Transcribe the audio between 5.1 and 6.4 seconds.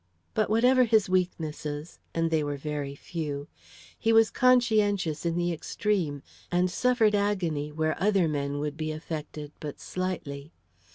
in the extreme,